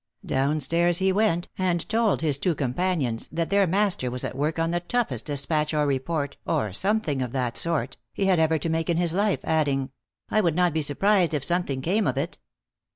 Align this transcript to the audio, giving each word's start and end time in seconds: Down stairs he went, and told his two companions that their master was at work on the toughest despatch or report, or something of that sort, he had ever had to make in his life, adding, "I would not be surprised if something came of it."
Down 0.25 0.59
stairs 0.59 0.97
he 0.97 1.11
went, 1.11 1.47
and 1.59 1.87
told 1.87 2.21
his 2.21 2.39
two 2.39 2.55
companions 2.55 3.27
that 3.31 3.51
their 3.51 3.67
master 3.67 4.09
was 4.09 4.23
at 4.23 4.33
work 4.35 4.57
on 4.57 4.71
the 4.71 4.79
toughest 4.79 5.27
despatch 5.27 5.75
or 5.75 5.85
report, 5.85 6.37
or 6.43 6.73
something 6.73 7.21
of 7.21 7.33
that 7.33 7.55
sort, 7.55 7.97
he 8.11 8.25
had 8.25 8.39
ever 8.39 8.55
had 8.55 8.63
to 8.63 8.69
make 8.69 8.89
in 8.89 8.97
his 8.97 9.13
life, 9.13 9.41
adding, 9.43 9.91
"I 10.31 10.41
would 10.41 10.55
not 10.55 10.73
be 10.73 10.81
surprised 10.81 11.35
if 11.35 11.43
something 11.43 11.81
came 11.81 12.07
of 12.07 12.17
it." 12.17 12.39